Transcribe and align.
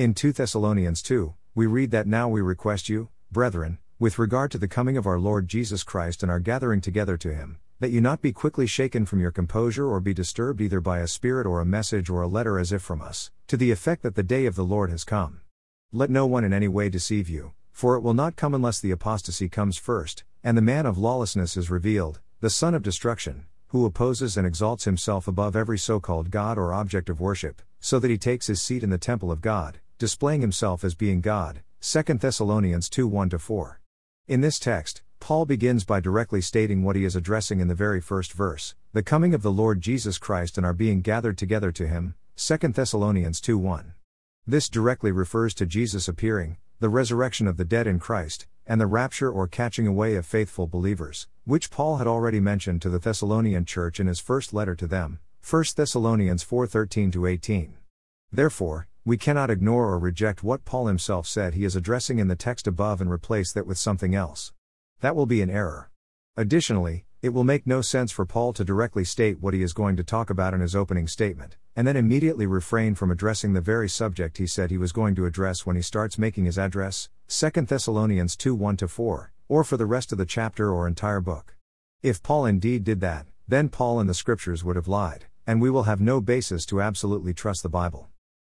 In 0.00 0.14
2 0.14 0.32
Thessalonians 0.32 1.02
2, 1.02 1.34
we 1.54 1.66
read 1.66 1.90
that 1.90 2.06
now 2.06 2.26
we 2.26 2.40
request 2.40 2.88
you, 2.88 3.10
brethren, 3.30 3.76
with 3.98 4.18
regard 4.18 4.50
to 4.50 4.56
the 4.56 4.66
coming 4.66 4.96
of 4.96 5.06
our 5.06 5.18
Lord 5.18 5.46
Jesus 5.46 5.82
Christ 5.82 6.22
and 6.22 6.32
our 6.32 6.40
gathering 6.40 6.80
together 6.80 7.18
to 7.18 7.34
him, 7.34 7.58
that 7.80 7.90
you 7.90 8.00
not 8.00 8.22
be 8.22 8.32
quickly 8.32 8.66
shaken 8.66 9.04
from 9.04 9.20
your 9.20 9.30
composure 9.30 9.86
or 9.86 10.00
be 10.00 10.14
disturbed 10.14 10.62
either 10.62 10.80
by 10.80 11.00
a 11.00 11.06
spirit 11.06 11.46
or 11.46 11.60
a 11.60 11.66
message 11.66 12.08
or 12.08 12.22
a 12.22 12.28
letter 12.28 12.58
as 12.58 12.72
if 12.72 12.80
from 12.80 13.02
us, 13.02 13.30
to 13.46 13.58
the 13.58 13.70
effect 13.70 14.02
that 14.02 14.14
the 14.14 14.22
day 14.22 14.46
of 14.46 14.54
the 14.54 14.64
Lord 14.64 14.88
has 14.88 15.04
come. 15.04 15.42
Let 15.92 16.08
no 16.08 16.24
one 16.24 16.44
in 16.44 16.54
any 16.54 16.66
way 16.66 16.88
deceive 16.88 17.28
you, 17.28 17.52
for 17.70 17.94
it 17.94 18.00
will 18.00 18.14
not 18.14 18.36
come 18.36 18.54
unless 18.54 18.80
the 18.80 18.92
apostasy 18.92 19.50
comes 19.50 19.76
first, 19.76 20.24
and 20.42 20.56
the 20.56 20.62
man 20.62 20.86
of 20.86 20.96
lawlessness 20.96 21.58
is 21.58 21.68
revealed, 21.68 22.20
the 22.40 22.48
son 22.48 22.72
of 22.72 22.82
destruction, 22.82 23.44
who 23.66 23.84
opposes 23.84 24.38
and 24.38 24.46
exalts 24.46 24.84
himself 24.84 25.28
above 25.28 25.54
every 25.54 25.78
so 25.78 26.00
called 26.00 26.30
God 26.30 26.56
or 26.56 26.72
object 26.72 27.10
of 27.10 27.20
worship, 27.20 27.60
so 27.80 27.98
that 27.98 28.10
he 28.10 28.16
takes 28.16 28.46
his 28.46 28.62
seat 28.62 28.82
in 28.82 28.88
the 28.88 28.96
temple 28.96 29.30
of 29.30 29.42
God, 29.42 29.78
displaying 30.00 30.40
himself 30.40 30.82
as 30.82 30.94
being 30.94 31.20
God. 31.20 31.60
2 31.82 32.02
Thessalonians 32.14 32.88
2 32.88 33.06
1 33.06 33.28
4. 33.28 33.80
In 34.28 34.40
this 34.40 34.58
text, 34.58 35.02
Paul 35.20 35.44
begins 35.44 35.84
by 35.84 36.00
directly 36.00 36.40
stating 36.40 36.82
what 36.82 36.96
he 36.96 37.04
is 37.04 37.14
addressing 37.14 37.60
in 37.60 37.68
the 37.68 37.74
very 37.74 38.00
first 38.00 38.32
verse 38.32 38.74
the 38.94 39.02
coming 39.02 39.34
of 39.34 39.42
the 39.42 39.52
Lord 39.52 39.82
Jesus 39.82 40.16
Christ 40.16 40.56
and 40.56 40.64
our 40.64 40.72
being 40.72 41.02
gathered 41.02 41.36
together 41.36 41.70
to 41.72 41.86
him. 41.86 42.14
2 42.36 42.56
Thessalonians 42.68 43.42
2 43.42 43.58
1. 43.58 43.92
This 44.46 44.70
directly 44.70 45.12
refers 45.12 45.52
to 45.52 45.66
Jesus 45.66 46.08
appearing, 46.08 46.56
the 46.78 46.88
resurrection 46.88 47.46
of 47.46 47.58
the 47.58 47.66
dead 47.66 47.86
in 47.86 47.98
Christ, 47.98 48.46
and 48.66 48.80
the 48.80 48.86
rapture 48.86 49.30
or 49.30 49.46
catching 49.46 49.86
away 49.86 50.16
of 50.16 50.24
faithful 50.24 50.66
believers, 50.66 51.28
which 51.44 51.70
Paul 51.70 51.98
had 51.98 52.06
already 52.06 52.40
mentioned 52.40 52.80
to 52.80 52.88
the 52.88 52.98
Thessalonian 52.98 53.66
church 53.66 54.00
in 54.00 54.06
his 54.06 54.18
first 54.18 54.54
letter 54.54 54.74
to 54.76 54.86
them, 54.86 55.18
1 55.42 55.64
Thessalonians 55.76 56.42
4:13 56.42 57.28
18. 57.28 57.74
Therefore, 58.32 58.86
we 59.04 59.16
cannot 59.16 59.50
ignore 59.50 59.86
or 59.86 59.98
reject 59.98 60.44
what 60.44 60.66
Paul 60.66 60.86
himself 60.86 61.26
said 61.26 61.54
he 61.54 61.64
is 61.64 61.74
addressing 61.74 62.18
in 62.18 62.28
the 62.28 62.36
text 62.36 62.66
above 62.66 63.00
and 63.00 63.10
replace 63.10 63.50
that 63.52 63.66
with 63.66 63.78
something 63.78 64.14
else. 64.14 64.52
That 65.00 65.16
will 65.16 65.26
be 65.26 65.40
an 65.40 65.48
error. 65.48 65.90
Additionally, 66.36 67.06
it 67.22 67.30
will 67.30 67.44
make 67.44 67.66
no 67.66 67.80
sense 67.80 68.12
for 68.12 68.26
Paul 68.26 68.52
to 68.52 68.64
directly 68.64 69.04
state 69.04 69.40
what 69.40 69.54
he 69.54 69.62
is 69.62 69.72
going 69.72 69.96
to 69.96 70.04
talk 70.04 70.28
about 70.28 70.52
in 70.52 70.60
his 70.60 70.76
opening 70.76 71.06
statement, 71.06 71.56
and 71.74 71.86
then 71.86 71.96
immediately 71.96 72.46
refrain 72.46 72.94
from 72.94 73.10
addressing 73.10 73.52
the 73.52 73.60
very 73.60 73.88
subject 73.88 74.38
he 74.38 74.46
said 74.46 74.70
he 74.70 74.78
was 74.78 74.92
going 74.92 75.14
to 75.14 75.26
address 75.26 75.64
when 75.64 75.76
he 75.76 75.82
starts 75.82 76.18
making 76.18 76.44
his 76.44 76.58
address, 76.58 77.08
2 77.28 77.50
Thessalonians 77.62 78.36
2 78.36 78.54
1 78.54 78.76
4, 78.76 79.32
or 79.48 79.64
for 79.64 79.76
the 79.78 79.86
rest 79.86 80.12
of 80.12 80.18
the 80.18 80.26
chapter 80.26 80.72
or 80.72 80.86
entire 80.86 81.20
book. 81.20 81.56
If 82.02 82.22
Paul 82.22 82.46
indeed 82.46 82.84
did 82.84 83.00
that, 83.00 83.26
then 83.48 83.68
Paul 83.68 83.98
and 83.98 84.08
the 84.08 84.14
scriptures 84.14 84.62
would 84.62 84.76
have 84.76 84.88
lied, 84.88 85.26
and 85.46 85.60
we 85.60 85.70
will 85.70 85.84
have 85.84 86.00
no 86.00 86.20
basis 86.20 86.64
to 86.66 86.80
absolutely 86.80 87.34
trust 87.34 87.62
the 87.62 87.68
Bible. 87.68 88.08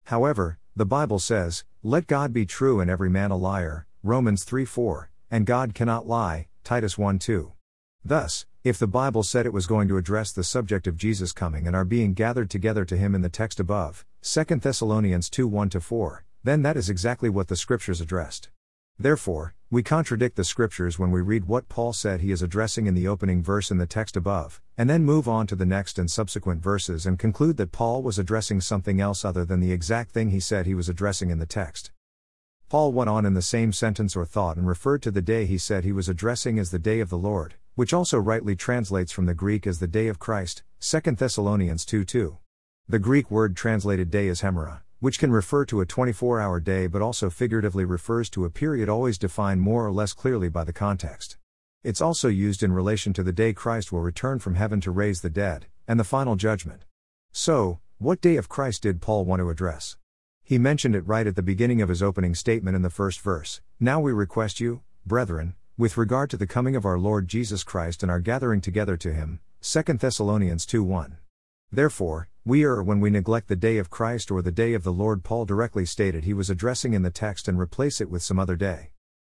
However, 0.05 0.59
the 0.75 0.85
Bible 0.85 1.17
says, 1.17 1.63
Let 1.81 2.05
God 2.05 2.31
be 2.31 2.45
true 2.45 2.79
and 2.79 2.91
every 2.91 3.09
man 3.09 3.31
a 3.31 3.35
liar, 3.35 3.87
Romans 4.03 4.43
3 4.43 4.63
4, 4.63 5.09
and 5.31 5.45
God 5.47 5.73
cannot 5.73 6.07
lie, 6.07 6.47
Titus 6.63 6.97
1 6.97 7.17
2. 7.17 7.53
Thus, 8.03 8.45
if 8.63 8.77
the 8.77 8.87
Bible 8.87 9.23
said 9.23 9.45
it 9.47 9.53
was 9.53 9.65
going 9.65 9.87
to 9.87 9.97
address 9.97 10.31
the 10.31 10.43
subject 10.43 10.85
of 10.85 10.95
Jesus 10.95 11.31
coming 11.31 11.65
and 11.65 11.75
our 11.75 11.85
being 11.85 12.13
gathered 12.13 12.51
together 12.51 12.85
to 12.85 12.97
him 12.97 13.15
in 13.15 13.21
the 13.21 13.29
text 13.29 13.59
above, 13.59 14.05
2 14.21 14.43
Thessalonians 14.43 15.27
2 15.29 15.47
1 15.47 15.71
4, 15.71 16.23
then 16.43 16.61
that 16.61 16.77
is 16.77 16.87
exactly 16.87 17.29
what 17.29 17.47
the 17.47 17.55
scriptures 17.55 17.99
addressed. 17.99 18.49
Therefore, 18.99 19.55
we 19.75 19.83
contradict 19.83 20.37
the 20.37 20.43
scriptures 20.45 20.97
when 20.97 21.11
we 21.11 21.19
read 21.19 21.49
what 21.49 21.67
Paul 21.67 21.91
said 21.91 22.21
he 22.21 22.31
is 22.31 22.41
addressing 22.41 22.87
in 22.87 22.93
the 22.93 23.09
opening 23.09 23.43
verse 23.43 23.71
in 23.71 23.77
the 23.77 23.85
text 23.85 24.15
above, 24.15 24.61
and 24.77 24.89
then 24.89 25.03
move 25.03 25.27
on 25.27 25.47
to 25.47 25.55
the 25.57 25.65
next 25.65 25.99
and 25.99 26.09
subsequent 26.09 26.63
verses 26.63 27.05
and 27.05 27.19
conclude 27.19 27.57
that 27.57 27.73
Paul 27.73 28.01
was 28.01 28.17
addressing 28.17 28.61
something 28.61 29.01
else 29.01 29.25
other 29.25 29.43
than 29.43 29.59
the 29.59 29.73
exact 29.73 30.11
thing 30.11 30.29
he 30.29 30.39
said 30.39 30.65
he 30.65 30.73
was 30.73 30.87
addressing 30.87 31.29
in 31.29 31.39
the 31.39 31.45
text. 31.45 31.91
Paul 32.69 32.93
went 32.93 33.09
on 33.09 33.25
in 33.25 33.33
the 33.33 33.41
same 33.41 33.73
sentence 33.73 34.15
or 34.15 34.25
thought 34.25 34.55
and 34.55 34.65
referred 34.65 35.01
to 35.01 35.11
the 35.11 35.21
day 35.21 35.45
he 35.45 35.57
said 35.57 35.83
he 35.83 35.91
was 35.91 36.07
addressing 36.07 36.57
as 36.57 36.71
the 36.71 36.79
day 36.79 37.01
of 37.01 37.09
the 37.09 37.17
Lord, 37.17 37.55
which 37.73 37.93
also 37.93 38.17
rightly 38.17 38.55
translates 38.55 39.11
from 39.11 39.25
the 39.25 39.33
Greek 39.33 39.67
as 39.67 39.79
the 39.79 39.87
day 39.87 40.07
of 40.07 40.19
Christ, 40.19 40.63
2 40.79 41.01
Thessalonians 41.01 41.83
2 41.83 42.05
2. 42.05 42.37
The 42.87 42.99
Greek 42.99 43.29
word 43.29 43.57
translated 43.57 44.09
day 44.09 44.29
is 44.29 44.39
hemera, 44.39 44.83
which 45.05 45.19
can 45.19 45.31
refer 45.31 45.63
to 45.63 45.81
a 45.81 45.85
24 45.85 46.41
hour 46.41 46.59
day 46.59 46.87
but 46.87 46.99
also 46.99 47.29
figuratively 47.29 47.85
refers 47.85 48.27
to 48.27 48.43
a 48.43 48.49
period 48.49 48.89
always 48.89 49.19
defined 49.19 49.61
more 49.61 49.85
or 49.85 49.91
less 49.91 50.13
clearly 50.13 50.49
by 50.49 50.63
the 50.63 50.73
context. 50.73 51.37
It's 51.83 52.01
also 52.01 52.27
used 52.27 52.63
in 52.63 52.73
relation 52.73 53.13
to 53.13 53.21
the 53.21 53.31
day 53.31 53.53
Christ 53.53 53.91
will 53.91 54.01
return 54.01 54.39
from 54.39 54.55
heaven 54.55 54.81
to 54.81 54.89
raise 54.89 55.21
the 55.21 55.29
dead, 55.29 55.67
and 55.87 55.99
the 55.99 56.03
final 56.03 56.35
judgment. 56.35 56.85
So, 57.31 57.81
what 57.99 58.19
day 58.19 58.35
of 58.35 58.49
Christ 58.49 58.81
did 58.81 58.99
Paul 58.99 59.25
want 59.25 59.41
to 59.41 59.51
address? 59.51 59.95
He 60.43 60.57
mentioned 60.57 60.95
it 60.95 61.07
right 61.07 61.27
at 61.27 61.35
the 61.35 61.43
beginning 61.43 61.83
of 61.83 61.89
his 61.89 62.01
opening 62.01 62.33
statement 62.33 62.75
in 62.75 62.81
the 62.81 62.89
first 62.89 63.21
verse 63.21 63.61
Now 63.79 63.99
we 63.99 64.11
request 64.11 64.59
you, 64.59 64.81
brethren, 65.05 65.53
with 65.77 65.97
regard 65.97 66.31
to 66.31 66.37
the 66.37 66.47
coming 66.47 66.75
of 66.75 66.83
our 66.83 66.97
Lord 66.97 67.27
Jesus 67.27 67.63
Christ 67.63 68.01
and 68.01 68.11
our 68.11 68.19
gathering 68.19 68.59
together 68.59 68.97
to 68.97 69.13
him, 69.13 69.39
2 69.61 69.83
Thessalonians 69.83 70.65
2 70.65 70.83
1. 70.83 71.17
Therefore, 71.71 72.27
we 72.47 72.63
err 72.63 72.83
when 72.83 72.99
we 72.99 73.09
neglect 73.09 73.47
the 73.47 73.55
day 73.55 73.79
of 73.79 73.89
Christ 73.89 74.29
or 74.29 74.43
the 74.43 74.51
day 74.51 74.75
of 74.75 74.83
the 74.83 74.93
Lord 74.93 75.23
Paul 75.23 75.45
directly 75.45 75.83
stated 75.83 76.23
he 76.23 76.33
was 76.33 76.47
addressing 76.47 76.93
in 76.93 77.01
the 77.01 77.09
text 77.09 77.47
and 77.47 77.57
replace 77.57 77.99
it 77.99 78.07
with 78.07 78.21
some 78.21 78.37
other 78.37 78.55
day. 78.55 78.91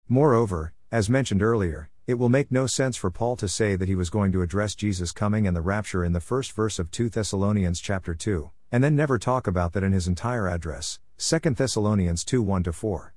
Moreover, 0.08 0.72
as 0.90 1.10
mentioned 1.10 1.42
earlier, 1.42 1.90
it 2.06 2.14
will 2.14 2.30
make 2.30 2.50
no 2.50 2.66
sense 2.66 2.96
for 2.96 3.10
Paul 3.10 3.36
to 3.36 3.48
say 3.48 3.76
that 3.76 3.86
he 3.86 3.94
was 3.94 4.08
going 4.08 4.32
to 4.32 4.40
address 4.40 4.74
Jesus 4.74 5.12
coming 5.12 5.46
and 5.46 5.54
the 5.54 5.60
rapture 5.60 6.06
in 6.06 6.14
the 6.14 6.20
first 6.20 6.52
verse 6.52 6.78
of 6.78 6.90
2 6.90 7.10
Thessalonians 7.10 7.80
chapter 7.80 8.14
2, 8.14 8.50
and 8.72 8.82
then 8.82 8.96
never 8.96 9.18
talk 9.18 9.46
about 9.46 9.74
that 9.74 9.84
in 9.84 9.92
his 9.92 10.08
entire 10.08 10.48
address, 10.48 10.98
2 11.18 11.38
Thessalonians 11.50 12.24
2 12.24 12.40
1 12.40 12.64
4. 12.64 13.14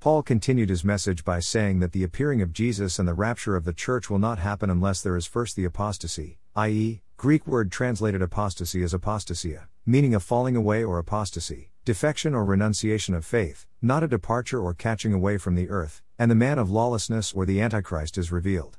Paul 0.00 0.22
continued 0.22 0.70
his 0.70 0.82
message 0.82 1.26
by 1.26 1.40
saying 1.40 1.80
that 1.80 1.92
the 1.92 2.04
appearing 2.04 2.40
of 2.40 2.54
Jesus 2.54 2.98
and 2.98 3.06
the 3.06 3.12
rapture 3.12 3.54
of 3.54 3.66
the 3.66 3.74
church 3.74 4.08
will 4.08 4.18
not 4.18 4.38
happen 4.38 4.70
unless 4.70 5.02
there 5.02 5.16
is 5.16 5.26
first 5.26 5.56
the 5.56 5.66
apostasy, 5.66 6.38
i.e., 6.56 7.00
Greek 7.16 7.46
word 7.46 7.70
translated 7.70 8.20
apostasy 8.20 8.82
as 8.82 8.92
apostasia, 8.92 9.66
meaning 9.86 10.14
a 10.14 10.20
falling 10.20 10.56
away 10.56 10.82
or 10.82 10.98
apostasy, 10.98 11.70
defection 11.84 12.34
or 12.34 12.44
renunciation 12.44 13.14
of 13.14 13.24
faith, 13.24 13.66
not 13.80 14.02
a 14.02 14.08
departure 14.08 14.60
or 14.60 14.74
catching 14.74 15.12
away 15.12 15.38
from 15.38 15.54
the 15.54 15.68
earth, 15.70 16.02
and 16.18 16.30
the 16.30 16.34
man 16.34 16.58
of 16.58 16.70
lawlessness 16.70 17.32
or 17.32 17.46
the 17.46 17.60
Antichrist 17.60 18.18
is 18.18 18.32
revealed. 18.32 18.78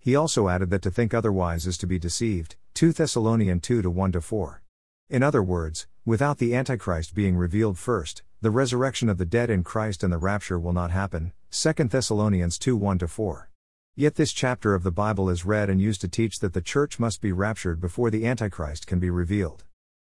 He 0.00 0.16
also 0.16 0.48
added 0.48 0.70
that 0.70 0.82
to 0.82 0.90
think 0.90 1.14
otherwise 1.14 1.66
is 1.66 1.78
to 1.78 1.86
be 1.86 1.98
deceived, 1.98 2.56
2 2.74 2.92
Thessalonians 2.92 3.62
2 3.62 3.88
1 3.88 4.12
4. 4.12 4.62
In 5.08 5.22
other 5.22 5.42
words, 5.42 5.86
without 6.04 6.38
the 6.38 6.56
Antichrist 6.56 7.14
being 7.14 7.36
revealed 7.36 7.78
first, 7.78 8.22
the 8.40 8.50
resurrection 8.50 9.08
of 9.08 9.18
the 9.18 9.24
dead 9.24 9.48
in 9.48 9.62
Christ 9.62 10.02
and 10.02 10.12
the 10.12 10.18
rapture 10.18 10.58
will 10.58 10.72
not 10.72 10.90
happen. 10.90 11.32
2 11.52 11.72
Thessalonians 11.84 12.58
2 12.58 12.76
1 12.76 12.98
4. 12.98 13.48
Yet 13.94 14.14
this 14.14 14.32
chapter 14.32 14.74
of 14.74 14.84
the 14.84 14.90
Bible 14.90 15.28
is 15.28 15.44
read 15.44 15.68
and 15.68 15.78
used 15.78 16.00
to 16.00 16.08
teach 16.08 16.38
that 16.38 16.54
the 16.54 16.62
church 16.62 16.98
must 16.98 17.20
be 17.20 17.30
raptured 17.30 17.78
before 17.78 18.10
the 18.10 18.26
Antichrist 18.26 18.86
can 18.86 18.98
be 18.98 19.10
revealed. 19.10 19.64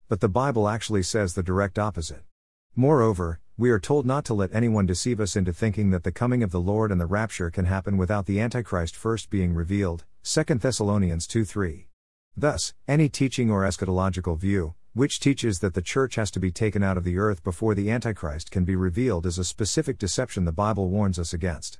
But 0.07 0.19
the 0.19 0.29
Bible 0.29 0.69
actually 0.69 1.01
says 1.01 1.33
the 1.33 1.41
direct 1.41 1.79
opposite. 1.79 2.21
Moreover, 2.75 3.39
we 3.57 3.71
are 3.71 3.79
told 3.79 4.05
not 4.05 4.23
to 4.25 4.35
let 4.35 4.53
anyone 4.53 4.85
deceive 4.85 5.19
us 5.19 5.35
into 5.35 5.51
thinking 5.51 5.89
that 5.89 6.03
the 6.03 6.11
coming 6.11 6.43
of 6.43 6.51
the 6.51 6.59
Lord 6.59 6.91
and 6.91 7.01
the 7.01 7.07
rapture 7.07 7.49
can 7.49 7.65
happen 7.65 7.97
without 7.97 8.27
the 8.27 8.39
Antichrist 8.39 8.95
first 8.95 9.31
being 9.31 9.55
revealed. 9.55 10.05
2 10.25 10.43
Thessalonians 10.43 11.25
2 11.25 11.43
3. 11.43 11.87
Thus, 12.37 12.75
any 12.87 13.09
teaching 13.09 13.49
or 13.49 13.63
eschatological 13.63 14.37
view, 14.37 14.75
which 14.93 15.19
teaches 15.19 15.57
that 15.57 15.73
the 15.73 15.81
church 15.81 16.15
has 16.15 16.29
to 16.31 16.39
be 16.39 16.51
taken 16.51 16.83
out 16.83 16.97
of 16.97 17.03
the 17.03 17.17
earth 17.17 17.43
before 17.43 17.73
the 17.73 17.89
Antichrist 17.89 18.51
can 18.51 18.63
be 18.63 18.75
revealed 18.75 19.25
is 19.25 19.39
a 19.39 19.43
specific 19.43 19.97
deception 19.97 20.45
the 20.45 20.51
Bible 20.51 20.87
warns 20.87 21.17
us 21.17 21.33
against. 21.33 21.79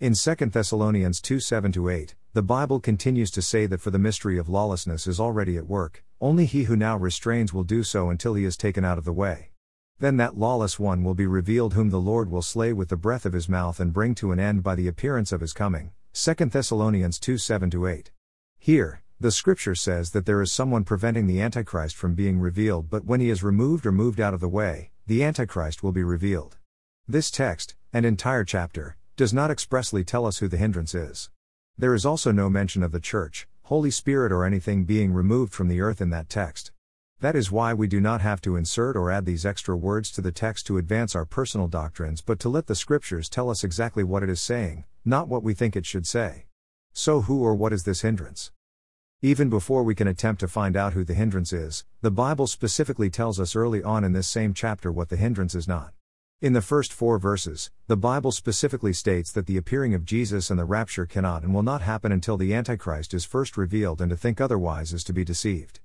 In 0.00 0.14
2 0.14 0.34
Thessalonians 0.34 1.20
2 1.20 1.40
7 1.40 1.74
8, 1.90 2.14
the 2.32 2.42
Bible 2.42 2.80
continues 2.80 3.30
to 3.32 3.42
say 3.42 3.66
that 3.66 3.82
for 3.82 3.90
the 3.90 3.98
mystery 3.98 4.38
of 4.38 4.48
lawlessness 4.48 5.06
is 5.06 5.20
already 5.20 5.58
at 5.58 5.68
work, 5.68 6.02
only 6.22 6.46
he 6.46 6.62
who 6.62 6.74
now 6.74 6.96
restrains 6.96 7.52
will 7.52 7.64
do 7.64 7.82
so 7.82 8.08
until 8.08 8.32
he 8.32 8.46
is 8.46 8.56
taken 8.56 8.82
out 8.82 8.96
of 8.96 9.04
the 9.04 9.12
way. 9.12 9.50
Then 9.98 10.16
that 10.16 10.38
lawless 10.38 10.78
one 10.78 11.04
will 11.04 11.12
be 11.12 11.26
revealed, 11.26 11.74
whom 11.74 11.90
the 11.90 12.00
Lord 12.00 12.30
will 12.30 12.40
slay 12.40 12.72
with 12.72 12.88
the 12.88 12.96
breath 12.96 13.26
of 13.26 13.34
his 13.34 13.46
mouth 13.46 13.78
and 13.78 13.92
bring 13.92 14.14
to 14.14 14.32
an 14.32 14.40
end 14.40 14.62
by 14.62 14.74
the 14.74 14.88
appearance 14.88 15.32
of 15.32 15.42
his 15.42 15.52
coming. 15.52 15.92
2 16.14 16.32
Thessalonians 16.46 17.18
2 17.18 17.36
7 17.36 17.70
8. 17.86 18.10
Here, 18.58 19.02
the 19.20 19.30
scripture 19.30 19.74
says 19.74 20.12
that 20.12 20.24
there 20.24 20.40
is 20.40 20.50
someone 20.50 20.84
preventing 20.84 21.26
the 21.26 21.42
Antichrist 21.42 21.94
from 21.94 22.14
being 22.14 22.40
revealed, 22.40 22.88
but 22.88 23.04
when 23.04 23.20
he 23.20 23.28
is 23.28 23.42
removed 23.42 23.84
or 23.84 23.92
moved 23.92 24.18
out 24.18 24.32
of 24.32 24.40
the 24.40 24.48
way, 24.48 24.92
the 25.06 25.22
Antichrist 25.22 25.82
will 25.82 25.92
be 25.92 26.02
revealed. 26.02 26.56
This 27.06 27.30
text, 27.30 27.74
and 27.92 28.06
entire 28.06 28.44
chapter, 28.44 28.96
does 29.20 29.34
not 29.34 29.50
expressly 29.50 30.02
tell 30.02 30.24
us 30.24 30.38
who 30.38 30.48
the 30.48 30.56
hindrance 30.56 30.94
is. 30.94 31.28
There 31.76 31.92
is 31.92 32.06
also 32.06 32.32
no 32.32 32.48
mention 32.48 32.82
of 32.82 32.90
the 32.90 32.98
Church, 32.98 33.46
Holy 33.64 33.90
Spirit, 33.90 34.32
or 34.32 34.46
anything 34.46 34.86
being 34.86 35.12
removed 35.12 35.52
from 35.52 35.68
the 35.68 35.82
earth 35.82 36.00
in 36.00 36.08
that 36.08 36.30
text. 36.30 36.72
That 37.20 37.36
is 37.36 37.52
why 37.52 37.74
we 37.74 37.86
do 37.86 38.00
not 38.00 38.22
have 38.22 38.40
to 38.40 38.56
insert 38.56 38.96
or 38.96 39.10
add 39.10 39.26
these 39.26 39.44
extra 39.44 39.76
words 39.76 40.10
to 40.12 40.22
the 40.22 40.32
text 40.32 40.66
to 40.68 40.78
advance 40.78 41.14
our 41.14 41.26
personal 41.26 41.68
doctrines, 41.68 42.22
but 42.22 42.40
to 42.40 42.48
let 42.48 42.66
the 42.66 42.74
Scriptures 42.74 43.28
tell 43.28 43.50
us 43.50 43.62
exactly 43.62 44.02
what 44.02 44.22
it 44.22 44.30
is 44.30 44.40
saying, 44.40 44.84
not 45.04 45.28
what 45.28 45.42
we 45.42 45.52
think 45.52 45.76
it 45.76 45.84
should 45.84 46.06
say. 46.06 46.46
So, 46.94 47.20
who 47.20 47.42
or 47.42 47.54
what 47.54 47.74
is 47.74 47.84
this 47.84 48.00
hindrance? 48.00 48.52
Even 49.20 49.50
before 49.50 49.82
we 49.82 49.94
can 49.94 50.08
attempt 50.08 50.40
to 50.40 50.48
find 50.48 50.78
out 50.78 50.94
who 50.94 51.04
the 51.04 51.12
hindrance 51.12 51.52
is, 51.52 51.84
the 52.00 52.10
Bible 52.10 52.46
specifically 52.46 53.10
tells 53.10 53.38
us 53.38 53.54
early 53.54 53.82
on 53.82 54.02
in 54.02 54.14
this 54.14 54.28
same 54.28 54.54
chapter 54.54 54.90
what 54.90 55.10
the 55.10 55.18
hindrance 55.18 55.54
is 55.54 55.68
not. 55.68 55.92
In 56.42 56.54
the 56.54 56.62
first 56.62 56.94
four 56.94 57.18
verses, 57.18 57.70
the 57.86 57.98
Bible 57.98 58.32
specifically 58.32 58.94
states 58.94 59.30
that 59.32 59.44
the 59.44 59.58
appearing 59.58 59.92
of 59.92 60.06
Jesus 60.06 60.48
and 60.48 60.58
the 60.58 60.64
rapture 60.64 61.04
cannot 61.04 61.42
and 61.42 61.52
will 61.52 61.62
not 61.62 61.82
happen 61.82 62.12
until 62.12 62.38
the 62.38 62.54
Antichrist 62.54 63.12
is 63.12 63.26
first 63.26 63.58
revealed, 63.58 64.00
and 64.00 64.08
to 64.08 64.16
think 64.16 64.40
otherwise 64.40 64.94
is 64.94 65.04
to 65.04 65.12
be 65.12 65.22
deceived. 65.22 65.80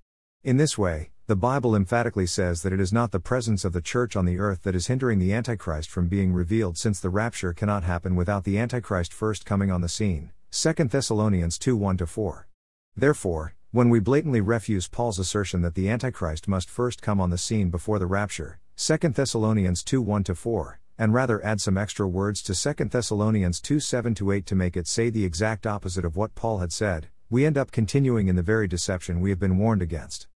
In 0.46 0.56
this 0.56 0.78
way, 0.78 1.10
the 1.28 1.36
Bible 1.36 1.76
emphatically 1.76 2.26
says 2.26 2.62
that 2.62 2.72
it 2.72 2.80
is 2.80 2.94
not 2.94 3.12
the 3.12 3.20
presence 3.20 3.66
of 3.66 3.74
the 3.74 3.82
church 3.82 4.16
on 4.16 4.24
the 4.24 4.40
earth 4.40 4.62
that 4.62 4.76
is 4.76 4.88
hindering 4.88 5.20
the 5.20 5.34
Antichrist 5.34 5.90
from 5.90 6.08
being 6.08 6.32
revealed, 6.32 6.78
since 6.78 7.02
the 7.02 7.10
rapture 7.10 7.52
cannot 7.52 7.84
happen 7.84 8.16
without 8.16 8.46
the 8.46 8.58
Antichrist 8.58 9.12
first 9.12 9.46
coming 9.46 9.70
on 9.70 9.82
the 9.82 9.90
scene. 9.90 10.32
2 10.52 10.72
Thessalonians 10.86 11.58
2 11.58 11.76
1 11.76 11.98
4. 11.98 12.48
Therefore, 12.96 13.56
when 13.72 13.90
we 13.90 14.00
blatantly 14.00 14.40
refuse 14.40 14.88
Paul's 14.88 15.20
assertion 15.20 15.64
that 15.64 15.76
the 15.76 15.90
Antichrist 15.90 16.48
must 16.48 16.70
first 16.70 17.02
come 17.02 17.20
on 17.20 17.30
the 17.30 17.38
scene 17.38 17.70
before 17.70 18.00
the 18.00 18.08
rapture, 18.08 18.60
2 18.78 18.98
Thessalonians 18.98 19.84
2 19.86 20.02
1 20.02 20.26
4, 20.26 20.80
and 20.98 21.14
rather 21.14 21.44
add 21.46 21.62
some 21.62 21.78
extra 21.78 22.06
words 22.06 22.42
to 22.42 22.54
2 22.54 22.86
Thessalonians 22.86 23.62
2 23.62 23.80
7 23.80 24.14
8 24.34 24.46
to 24.46 24.54
make 24.54 24.76
it 24.76 24.86
say 24.86 25.10
the 25.10 25.24
exact 25.24 25.66
opposite 25.66 26.04
of 26.04 26.18
what 26.18 26.36
Paul 26.36 26.58
had 26.58 26.74
said, 26.74 27.08
we 27.30 27.46
end 27.46 27.58
up 27.58 27.72
continuing 27.72 28.28
in 28.28 28.36
the 28.36 28.42
very 28.42 28.68
deception 28.68 29.22
we 29.22 29.30
have 29.30 29.40
been 29.40 29.58
warned 29.58 29.82
against. 29.82 30.28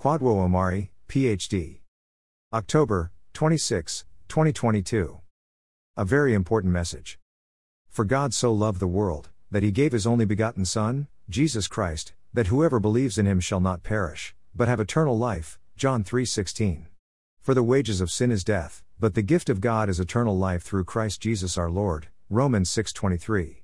Kwadwo 0.00 0.42
Omari, 0.42 0.90
PhD. 1.08 1.78
October 2.52 3.12
26, 3.34 4.04
2022. 4.28 5.20
A 5.96 6.04
very 6.04 6.34
important 6.34 6.72
message. 6.72 7.20
For 7.88 8.04
God 8.04 8.34
so 8.34 8.52
loved 8.52 8.80
the 8.80 8.88
world, 8.88 9.28
that 9.52 9.62
he 9.62 9.70
gave 9.70 9.92
his 9.92 10.08
only 10.08 10.24
begotten 10.24 10.64
Son, 10.64 11.06
Jesus 11.28 11.68
Christ, 11.68 12.14
that 12.34 12.48
whoever 12.48 12.80
believes 12.80 13.16
in 13.16 13.26
him 13.26 13.38
shall 13.38 13.60
not 13.60 13.84
perish, 13.84 14.34
but 14.56 14.66
have 14.66 14.80
eternal 14.80 15.16
life. 15.16 15.60
John 15.76 16.02
3:16. 16.02 16.86
For 17.40 17.54
the 17.54 17.62
wages 17.62 18.02
of 18.02 18.10
sin 18.10 18.30
is 18.30 18.44
death, 18.44 18.82
but 18.98 19.14
the 19.14 19.22
gift 19.22 19.48
of 19.48 19.62
God 19.62 19.88
is 19.88 19.98
eternal 19.98 20.36
life 20.36 20.62
through 20.62 20.84
Christ 20.84 21.22
Jesus 21.22 21.56
our 21.56 21.70
Lord. 21.70 22.08
Romans 22.28 22.68
6:23. 22.68 23.62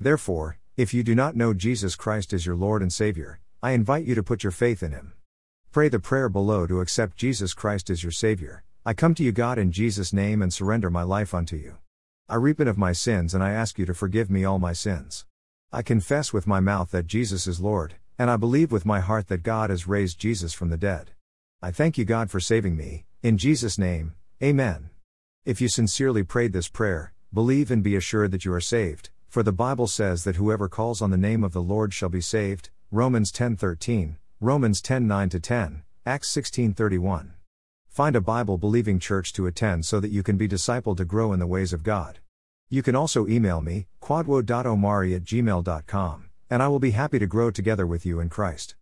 Therefore, 0.00 0.58
if 0.78 0.94
you 0.94 1.02
do 1.02 1.14
not 1.14 1.36
know 1.36 1.52
Jesus 1.52 1.94
Christ 1.94 2.32
as 2.32 2.46
your 2.46 2.56
Lord 2.56 2.80
and 2.80 2.90
Savior, 2.90 3.38
I 3.62 3.72
invite 3.72 4.06
you 4.06 4.14
to 4.14 4.22
put 4.22 4.42
your 4.42 4.50
faith 4.50 4.82
in 4.82 4.92
him. 4.92 5.12
Pray 5.72 5.90
the 5.90 5.98
prayer 5.98 6.30
below 6.30 6.66
to 6.66 6.80
accept 6.80 7.18
Jesus 7.18 7.52
Christ 7.52 7.90
as 7.90 8.02
your 8.02 8.12
Savior. 8.12 8.64
I 8.86 8.94
come 8.94 9.14
to 9.16 9.22
you, 9.22 9.30
God, 9.30 9.58
in 9.58 9.72
Jesus' 9.72 10.14
name 10.14 10.40
and 10.40 10.52
surrender 10.52 10.88
my 10.88 11.02
life 11.02 11.34
unto 11.34 11.56
you. 11.56 11.76
I 12.30 12.36
repent 12.36 12.70
of 12.70 12.78
my 12.78 12.92
sins 12.92 13.34
and 13.34 13.44
I 13.44 13.50
ask 13.50 13.78
you 13.78 13.84
to 13.84 13.94
forgive 13.94 14.30
me 14.30 14.44
all 14.44 14.58
my 14.58 14.72
sins. 14.72 15.26
I 15.70 15.82
confess 15.82 16.32
with 16.32 16.46
my 16.46 16.60
mouth 16.60 16.92
that 16.92 17.06
Jesus 17.06 17.46
is 17.46 17.60
Lord, 17.60 17.96
and 18.18 18.30
I 18.30 18.36
believe 18.36 18.72
with 18.72 18.86
my 18.86 19.00
heart 19.00 19.28
that 19.28 19.42
God 19.42 19.68
has 19.68 19.86
raised 19.86 20.18
Jesus 20.18 20.54
from 20.54 20.70
the 20.70 20.78
dead. 20.78 21.10
I 21.60 21.72
thank 21.72 21.98
you, 21.98 22.06
God, 22.06 22.30
for 22.30 22.40
saving 22.40 22.74
me, 22.74 23.04
in 23.22 23.38
Jesus' 23.38 23.78
name, 23.78 24.14
Amen. 24.42 24.90
If 25.44 25.60
you 25.60 25.68
sincerely 25.68 26.22
prayed 26.22 26.52
this 26.52 26.68
prayer, 26.68 27.12
believe 27.32 27.70
and 27.70 27.82
be 27.82 27.96
assured 27.96 28.30
that 28.30 28.44
you 28.44 28.52
are 28.52 28.60
saved, 28.60 29.10
for 29.28 29.42
the 29.42 29.52
Bible 29.52 29.86
says 29.86 30.24
that 30.24 30.36
whoever 30.36 30.68
calls 30.68 31.02
on 31.02 31.10
the 31.10 31.16
name 31.16 31.42
of 31.42 31.52
the 31.52 31.62
Lord 31.62 31.92
shall 31.92 32.08
be 32.08 32.20
saved. 32.20 32.70
Romans 32.90 33.32
10:13, 33.32 34.16
Romans 34.40 34.80
10:9 34.80 35.28
to 35.30 35.40
10, 35.40 35.82
Acts 36.06 36.28
16:31. 36.28 37.34
Find 37.88 38.14
a 38.14 38.20
Bible 38.20 38.58
believing 38.58 38.98
church 38.98 39.32
to 39.32 39.46
attend 39.46 39.84
so 39.84 40.00
that 40.00 40.12
you 40.12 40.22
can 40.22 40.36
be 40.36 40.48
discipled 40.48 40.98
to 40.98 41.04
grow 41.04 41.32
in 41.32 41.40
the 41.40 41.46
ways 41.46 41.72
of 41.72 41.82
God. 41.82 42.20
You 42.68 42.82
can 42.82 42.94
also 42.94 43.26
email 43.26 43.60
me, 43.60 43.86
kwadwo.omari 44.00 45.14
at 45.14 45.24
gmail.com 45.24 46.28
and 46.50 46.62
I 46.62 46.68
will 46.68 46.78
be 46.78 46.92
happy 46.92 47.18
to 47.18 47.26
grow 47.26 47.50
together 47.50 47.86
with 47.86 48.06
you 48.06 48.20
in 48.20 48.28
Christ. 48.28 48.74